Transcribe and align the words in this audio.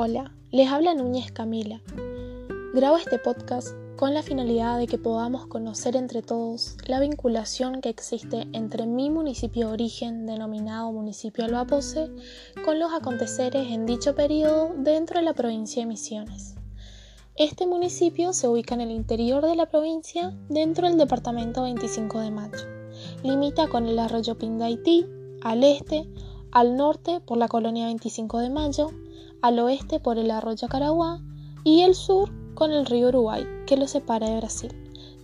Hola, 0.00 0.30
les 0.52 0.68
habla 0.68 0.94
Núñez 0.94 1.32
Camila. 1.32 1.80
Grabo 2.72 2.98
este 2.98 3.18
podcast 3.18 3.70
con 3.96 4.14
la 4.14 4.22
finalidad 4.22 4.78
de 4.78 4.86
que 4.86 4.96
podamos 4.96 5.48
conocer 5.48 5.96
entre 5.96 6.22
todos 6.22 6.76
la 6.86 7.00
vinculación 7.00 7.80
que 7.80 7.88
existe 7.88 8.46
entre 8.52 8.86
mi 8.86 9.10
municipio 9.10 9.66
de 9.66 9.72
origen, 9.72 10.24
denominado 10.24 10.92
municipio 10.92 11.44
Albapose, 11.44 12.12
con 12.64 12.78
los 12.78 12.92
aconteceres 12.92 13.72
en 13.72 13.86
dicho 13.86 14.14
periodo 14.14 14.72
dentro 14.78 15.18
de 15.18 15.24
la 15.24 15.34
provincia 15.34 15.82
de 15.82 15.88
Misiones. 15.88 16.54
Este 17.34 17.66
municipio 17.66 18.32
se 18.32 18.46
ubica 18.46 18.76
en 18.76 18.82
el 18.82 18.92
interior 18.92 19.44
de 19.44 19.56
la 19.56 19.66
provincia, 19.66 20.32
dentro 20.48 20.86
del 20.86 20.96
departamento 20.96 21.62
25 21.62 22.20
de 22.20 22.30
Mayo. 22.30 22.68
Limita 23.24 23.66
con 23.66 23.88
el 23.88 23.98
arroyo 23.98 24.38
Pindaití, 24.38 25.06
al 25.42 25.64
este, 25.64 26.08
al 26.52 26.76
norte 26.76 27.18
por 27.18 27.36
la 27.36 27.48
colonia 27.48 27.86
25 27.86 28.38
de 28.38 28.50
Mayo, 28.50 28.90
al 29.42 29.58
oeste 29.58 30.00
por 30.00 30.18
el 30.18 30.30
arroyo 30.30 30.68
Caraguá 30.68 31.20
y 31.64 31.82
el 31.82 31.94
sur 31.94 32.30
con 32.54 32.72
el 32.72 32.86
río 32.86 33.08
Uruguay, 33.08 33.44
que 33.66 33.76
lo 33.76 33.86
separa 33.86 34.28
de 34.28 34.38
Brasil. 34.38 34.72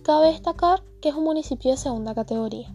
Cabe 0.03 0.27
destacar 0.27 0.83
que 1.01 1.09
es 1.09 1.15
un 1.15 1.23
municipio 1.23 1.71
de 1.71 1.77
segunda 1.77 2.15
categoría. 2.15 2.73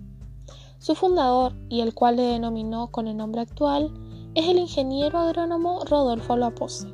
Su 0.79 0.95
fundador, 0.95 1.55
y 1.69 1.81
el 1.81 1.95
cual 1.95 2.17
le 2.17 2.23
denominó 2.23 2.91
con 2.91 3.07
el 3.07 3.17
nombre 3.17 3.43
actual, 3.43 3.93
es 4.35 4.49
el 4.49 4.59
ingeniero 4.59 5.19
agrónomo 5.19 5.85
Rodolfo 5.85 6.37
Lapose. 6.37 6.89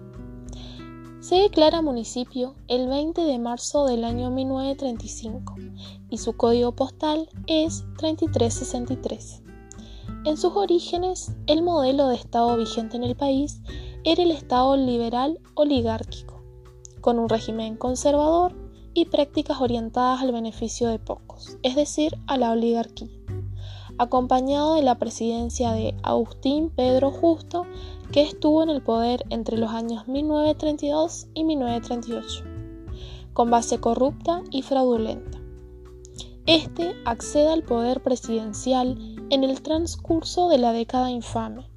Se 1.21 1.37
declara 1.37 1.83
municipio 1.83 2.55
el 2.69 2.89
20 2.89 3.21
de 3.23 3.39
marzo 3.39 3.87
del 3.87 4.05
año 4.05 4.31
1935 4.31 5.55
y 6.09 6.19
su 6.19 6.37
código 6.37 6.73
postal 6.73 7.29
es 7.47 7.85
3363. 7.99 9.43
En 10.25 10.37
sus 10.37 10.53
orígenes, 10.55 11.33
el 11.47 11.63
modelo 11.63 12.09
de 12.09 12.17
Estado 12.17 12.57
vigente 12.57 12.97
en 12.97 13.05
el 13.05 13.17
país 13.17 13.61
era 14.09 14.23
el 14.23 14.31
Estado 14.31 14.77
liberal 14.77 15.41
oligárquico, 15.55 16.41
con 17.01 17.19
un 17.19 17.29
régimen 17.29 17.77
conservador 17.77 18.55
y 18.95 19.07
prácticas 19.07 19.61
orientadas 19.61 20.21
al 20.21 20.31
beneficio 20.31 20.89
de 20.89 21.01
pocos, 21.01 21.59
es 21.65 21.75
decir, 21.75 22.17
a 22.29 22.39
la 22.39 22.53
oligarquía, 22.53 23.09
acompañado 23.99 24.77
de 24.77 24.85
la 24.85 24.97
presidencia 25.01 25.73
de 25.73 25.97
Agustín 26.05 26.71
Pedro 26.71 27.11
Justo, 27.11 27.67
que 28.13 28.23
estuvo 28.23 28.63
en 28.63 28.71
el 28.71 28.81
poder 28.81 29.25
entre 29.31 29.59
los 29.59 29.73
años 29.73 30.07
1932 30.07 31.27
y 31.35 31.43
1938, 31.43 32.45
con 33.33 33.51
base 33.51 33.81
corrupta 33.81 34.45
y 34.53 34.63
fraudulenta. 34.63 35.41
Este 36.47 36.95
accede 37.07 37.49
al 37.49 37.65
poder 37.65 38.05
presidencial 38.05 39.17
en 39.31 39.43
el 39.43 39.63
transcurso 39.63 40.49
de 40.49 40.59
la 40.59 40.71
década 40.71 41.11
infame, 41.11 41.69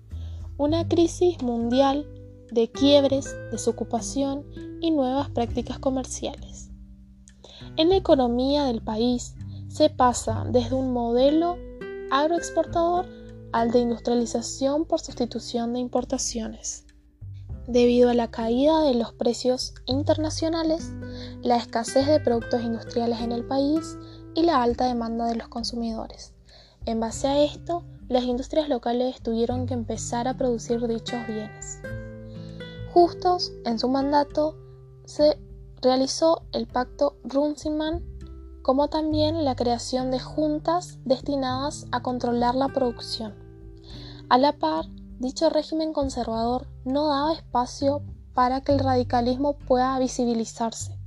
una 0.59 0.87
crisis 0.87 1.41
mundial 1.41 2.05
de 2.51 2.71
quiebres, 2.71 3.35
desocupación 3.51 4.45
y 4.81 4.91
nuevas 4.91 5.29
prácticas 5.29 5.79
comerciales. 5.79 6.69
En 7.77 7.89
la 7.89 7.95
economía 7.95 8.65
del 8.65 8.81
país 8.81 9.35
se 9.67 9.89
pasa 9.89 10.45
desde 10.49 10.75
un 10.75 10.91
modelo 10.93 11.57
agroexportador 12.11 13.07
al 13.51 13.71
de 13.71 13.79
industrialización 13.79 14.85
por 14.85 14.99
sustitución 14.99 15.73
de 15.73 15.79
importaciones. 15.79 16.85
Debido 17.67 18.09
a 18.09 18.15
la 18.15 18.31
caída 18.31 18.81
de 18.81 18.95
los 18.95 19.13
precios 19.13 19.75
internacionales, 19.85 20.91
la 21.43 21.57
escasez 21.57 22.07
de 22.07 22.19
productos 22.19 22.63
industriales 22.63 23.21
en 23.21 23.31
el 23.31 23.45
país 23.45 23.97
y 24.33 24.43
la 24.43 24.63
alta 24.63 24.87
demanda 24.87 25.25
de 25.27 25.35
los 25.35 25.49
consumidores. 25.49 26.33
En 26.85 26.99
base 26.99 27.27
a 27.27 27.43
esto, 27.43 27.83
las 28.07 28.23
industrias 28.23 28.69
locales 28.69 29.21
tuvieron 29.21 29.67
que 29.67 29.75
empezar 29.75 30.27
a 30.27 30.35
producir 30.35 30.85
dichos 30.87 31.27
bienes. 31.27 31.79
Justos 33.01 33.53
en 33.63 33.79
su 33.79 33.87
mandato 33.87 34.57
se 35.05 35.39
realizó 35.81 36.41
el 36.51 36.67
pacto 36.67 37.15
Runciman, 37.23 38.03
como 38.61 38.89
también 38.89 39.45
la 39.45 39.55
creación 39.55 40.11
de 40.11 40.19
juntas 40.19 40.99
destinadas 41.05 41.85
a 41.93 42.01
controlar 42.03 42.55
la 42.55 42.67
producción. 42.67 43.35
A 44.27 44.37
la 44.37 44.51
par, 44.51 44.83
dicho 45.17 45.49
régimen 45.49 45.93
conservador 45.93 46.67
no 46.83 47.07
daba 47.07 47.31
espacio 47.31 48.01
para 48.33 48.59
que 48.59 48.73
el 48.73 48.79
radicalismo 48.79 49.53
pueda 49.53 49.97
visibilizarse. 49.97 50.99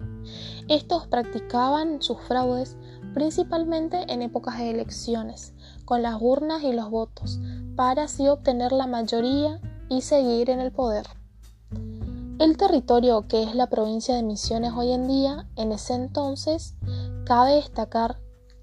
Estos 0.69 1.07
practicaban 1.09 2.01
sus 2.01 2.19
fraudes 2.23 2.79
principalmente 3.13 4.11
en 4.11 4.23
épocas 4.23 4.57
de 4.57 4.71
elecciones, 4.71 5.53
con 5.85 6.01
las 6.01 6.17
urnas 6.23 6.63
y 6.63 6.73
los 6.73 6.89
votos, 6.89 7.39
para 7.77 8.05
así 8.05 8.29
obtener 8.29 8.73
la 8.73 8.87
mayoría 8.87 9.61
y 9.91 10.01
seguir 10.01 10.49
en 10.49 10.61
el 10.61 10.73
poder. 10.73 11.07
El 12.43 12.57
territorio 12.57 13.29
que 13.29 13.45
es 13.45 13.55
la 13.55 13.69
provincia 13.69 14.17
de 14.17 14.25
Misiones 14.25 14.73
hoy 14.77 14.91
en 14.91 15.07
día, 15.07 15.47
en 15.55 15.71
ese 15.71 15.95
entonces, 15.95 16.75
cabe 17.25 17.53
destacar 17.55 18.19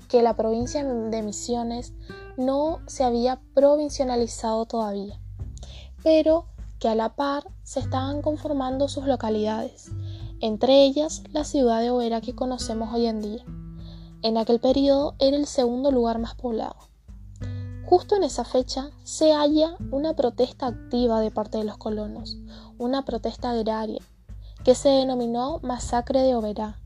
que 0.09 0.21
la 0.21 0.35
provincia 0.35 0.83
de 0.83 1.21
Misiones 1.21 1.93
no 2.35 2.79
se 2.87 3.05
había 3.05 3.39
provincializado 3.53 4.65
todavía, 4.65 5.21
pero 6.03 6.47
que 6.77 6.89
a 6.89 6.95
la 6.95 7.15
par 7.15 7.47
se 7.63 7.79
estaban 7.79 8.21
conformando 8.21 8.89
sus 8.89 9.05
localidades, 9.05 9.89
entre 10.41 10.83
ellas 10.83 11.23
la 11.31 11.45
ciudad 11.45 11.79
de 11.79 11.89
Oera 11.89 12.19
que 12.19 12.35
conocemos 12.35 12.93
hoy 12.93 13.05
en 13.05 13.21
día. 13.21 13.45
En 14.23 14.35
aquel 14.37 14.59
periodo 14.59 15.15
era 15.19 15.37
el 15.37 15.45
segundo 15.45 15.89
lugar 15.89 16.19
más 16.19 16.35
poblado. 16.35 16.88
Justo 17.89 18.15
en 18.15 18.23
esa 18.23 18.43
fecha 18.43 18.91
se 19.03 19.33
halla 19.33 19.75
una 19.89 20.15
protesta 20.15 20.67
activa 20.67 21.21
de 21.21 21.31
parte 21.31 21.57
de 21.57 21.63
los 21.63 21.77
colonos, 21.77 22.37
una 22.77 23.03
protesta 23.03 23.49
agraria, 23.49 24.03
que 24.63 24.75
se 24.75 24.89
denominó 24.89 25.57
Masacre 25.63 26.21
de 26.21 26.35
Oberá. 26.35 26.79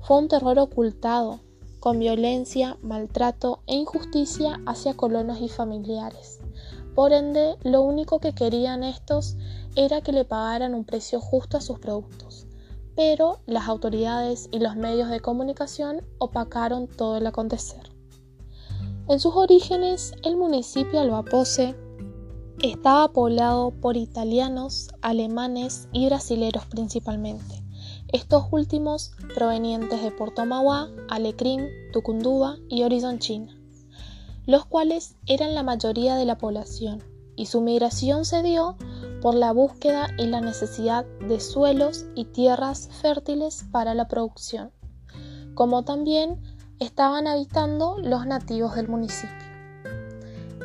Fue 0.00 0.16
un 0.16 0.28
terror 0.28 0.58
ocultado, 0.58 1.40
con 1.78 1.98
violencia, 1.98 2.78
maltrato 2.80 3.60
e 3.66 3.74
injusticia 3.74 4.58
hacia 4.64 4.96
colonos 4.96 5.42
y 5.42 5.50
familiares. 5.50 6.40
Por 6.94 7.12
ende, 7.12 7.58
lo 7.62 7.82
único 7.82 8.18
que 8.18 8.34
querían 8.34 8.82
estos 8.82 9.36
era 9.76 10.00
que 10.00 10.12
le 10.12 10.24
pagaran 10.24 10.74
un 10.74 10.84
precio 10.84 11.20
justo 11.20 11.58
a 11.58 11.60
sus 11.60 11.78
productos 11.78 12.46
pero 12.96 13.38
las 13.46 13.66
autoridades 13.68 14.48
y 14.52 14.58
los 14.58 14.76
medios 14.76 15.08
de 15.08 15.20
comunicación 15.20 16.04
opacaron 16.18 16.86
todo 16.86 17.16
el 17.16 17.26
acontecer. 17.26 17.89
En 19.10 19.18
sus 19.18 19.34
orígenes, 19.34 20.14
el 20.22 20.36
municipio 20.36 21.00
Albapose 21.00 21.74
estaba 22.62 23.12
poblado 23.12 23.72
por 23.72 23.96
italianos, 23.96 24.88
alemanes 25.02 25.88
y 25.90 26.06
brasileros 26.06 26.64
principalmente, 26.66 27.60
estos 28.12 28.44
últimos 28.52 29.10
provenientes 29.34 30.00
de 30.00 30.12
Portomaguá, 30.12 30.90
Alecrim, 31.08 31.66
Tucunduba 31.92 32.58
y 32.68 32.84
Horizon 32.84 33.18
China, 33.18 33.52
los 34.46 34.64
cuales 34.64 35.16
eran 35.26 35.56
la 35.56 35.64
mayoría 35.64 36.14
de 36.14 36.24
la 36.24 36.38
población, 36.38 37.02
y 37.34 37.46
su 37.46 37.62
migración 37.62 38.24
se 38.24 38.44
dio 38.44 38.76
por 39.22 39.34
la 39.34 39.52
búsqueda 39.52 40.06
y 40.18 40.26
la 40.26 40.40
necesidad 40.40 41.04
de 41.26 41.40
suelos 41.40 42.06
y 42.14 42.26
tierras 42.26 42.88
fértiles 43.02 43.64
para 43.72 43.92
la 43.94 44.06
producción, 44.06 44.70
como 45.56 45.82
también 45.82 46.40
estaban 46.80 47.26
habitando 47.26 47.98
los 47.98 48.26
nativos 48.26 48.74
del 48.74 48.88
municipio. 48.88 49.36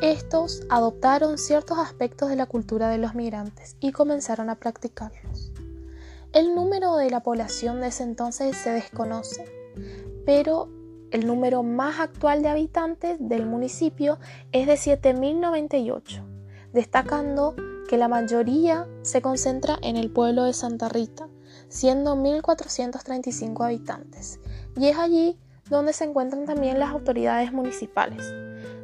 Estos 0.02 0.62
adoptaron 0.68 1.38
ciertos 1.38 1.78
aspectos 1.78 2.28
de 2.28 2.36
la 2.36 2.46
cultura 2.46 2.88
de 2.88 2.98
los 2.98 3.14
migrantes 3.14 3.76
y 3.80 3.92
comenzaron 3.92 4.50
a 4.50 4.56
practicarlos. 4.56 5.52
El 6.32 6.54
número 6.54 6.96
de 6.96 7.10
la 7.10 7.22
población 7.22 7.80
de 7.80 7.88
ese 7.88 8.02
entonces 8.02 8.56
se 8.56 8.70
desconoce, 8.70 9.44
pero 10.26 10.68
el 11.10 11.26
número 11.26 11.62
más 11.62 12.00
actual 12.00 12.42
de 12.42 12.48
habitantes 12.48 13.16
del 13.20 13.46
municipio 13.46 14.18
es 14.52 14.66
de 14.66 14.74
7.098, 14.74 16.22
destacando 16.72 17.54
que 17.88 17.96
la 17.96 18.08
mayoría 18.08 18.86
se 19.02 19.22
concentra 19.22 19.78
en 19.82 19.96
el 19.96 20.10
pueblo 20.12 20.44
de 20.44 20.52
Santa 20.52 20.88
Rita, 20.88 21.28
siendo 21.68 22.16
1.435 22.16 23.64
habitantes, 23.64 24.40
y 24.76 24.88
es 24.88 24.98
allí 24.98 25.38
donde 25.68 25.92
se 25.92 26.04
encuentran 26.04 26.46
también 26.46 26.78
las 26.78 26.90
autoridades 26.90 27.52
municipales. 27.52 28.22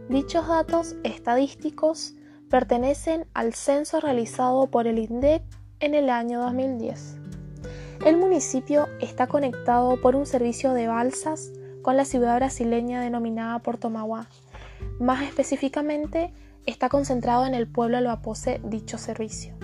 Dichos 0.08 0.49
datos 0.49 0.96
estadísticos 1.05 2.14
pertenecen 2.50 3.26
al 3.34 3.55
censo 3.55 4.00
realizado 4.00 4.67
por 4.67 4.87
el 4.87 4.99
INDEC 4.99 5.43
en 5.81 5.94
el 5.94 6.11
año 6.11 6.40
2010. 6.40 7.17
El 8.05 8.17
municipio 8.17 8.88
está 9.00 9.26
conectado 9.26 10.00
por 10.00 10.17
un 10.17 10.26
servicio 10.26 10.73
de 10.73 10.88
balsas 10.88 11.52
con 11.82 11.96
la 11.96 12.05
ciudad 12.05 12.37
brasileña 12.37 13.00
denominada 13.00 13.58
Portomaguá, 13.61 14.26
más 14.99 15.23
específicamente 15.23 16.32
está 16.67 16.88
concentrado 16.88 17.46
en 17.46 17.55
el 17.55 17.67
pueblo 17.67 17.96
Albapose 17.96 18.61
dicho 18.64 18.99
servicio. 18.99 19.55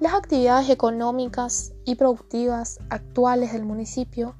Las 0.00 0.14
actividades 0.14 0.70
económicas 0.70 1.72
y 1.84 1.96
productivas 1.96 2.78
actuales 2.88 3.52
del 3.52 3.64
municipio 3.64 4.36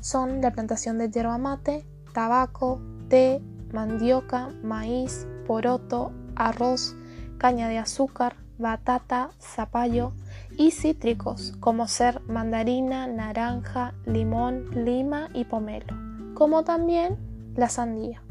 son 0.00 0.40
la 0.40 0.52
plantación 0.52 0.98
de 0.98 1.10
yerba 1.10 1.38
mate, 1.38 1.86
tabaco, 2.12 2.80
té, 3.08 3.42
mandioca, 3.72 4.50
maíz, 4.62 5.26
poroto, 5.46 6.12
arroz, 6.36 6.94
caña 7.38 7.68
de 7.68 7.78
azúcar, 7.78 8.36
batata, 8.58 9.30
zapallo 9.40 10.12
y 10.56 10.72
cítricos 10.72 11.54
como 11.60 11.86
ser 11.86 12.20
mandarina, 12.22 13.06
naranja, 13.06 13.94
limón, 14.04 14.84
lima 14.84 15.28
y 15.32 15.44
pomelo, 15.44 15.96
como 16.34 16.64
también 16.64 17.16
la 17.54 17.68
sandía. 17.68 18.22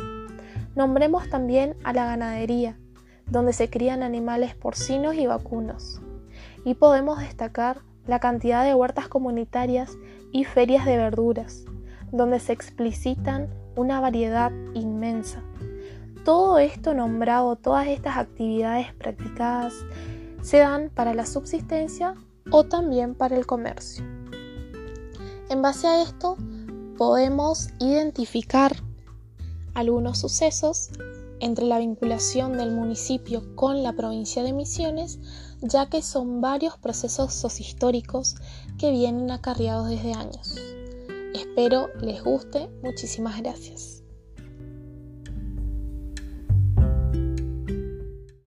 Nombremos 0.75 1.29
también 1.29 1.75
a 1.83 1.93
la 1.93 2.05
ganadería, 2.05 2.77
donde 3.25 3.53
se 3.53 3.69
crían 3.69 4.03
animales 4.03 4.55
porcinos 4.55 5.15
y 5.15 5.25
vacunos. 5.25 6.01
Y 6.63 6.75
podemos 6.75 7.19
destacar 7.19 7.81
la 8.07 8.19
cantidad 8.19 8.63
de 8.63 8.73
huertas 8.73 9.07
comunitarias 9.07 9.97
y 10.31 10.45
ferias 10.45 10.85
de 10.85 10.97
verduras, 10.97 11.65
donde 12.11 12.39
se 12.39 12.53
explicitan 12.53 13.49
una 13.75 13.99
variedad 13.99 14.51
inmensa. 14.73 15.43
Todo 16.23 16.57
esto 16.57 16.93
nombrado, 16.93 17.55
todas 17.55 17.87
estas 17.87 18.17
actividades 18.17 18.93
practicadas, 18.95 19.73
se 20.41 20.57
dan 20.57 20.89
para 20.93 21.13
la 21.13 21.25
subsistencia 21.25 22.15
o 22.51 22.63
también 22.63 23.15
para 23.15 23.35
el 23.35 23.45
comercio. 23.45 24.03
En 25.49 25.61
base 25.61 25.87
a 25.87 26.01
esto, 26.01 26.37
podemos 26.97 27.69
identificar 27.79 28.75
algunos 29.73 30.19
sucesos 30.19 30.89
entre 31.39 31.65
la 31.65 31.79
vinculación 31.79 32.57
del 32.57 32.71
municipio 32.71 33.43
con 33.55 33.83
la 33.83 33.93
provincia 33.93 34.43
de 34.43 34.53
Misiones, 34.53 35.19
ya 35.61 35.87
que 35.87 36.01
son 36.01 36.41
varios 36.41 36.77
procesos 36.77 37.33
sociohistóricos 37.33 38.35
que 38.77 38.91
vienen 38.91 39.31
acarreados 39.31 39.89
desde 39.89 40.13
años. 40.13 40.55
Espero 41.33 41.89
les 42.01 42.23
guste, 42.23 42.69
muchísimas 42.83 43.37
gracias. 43.41 44.03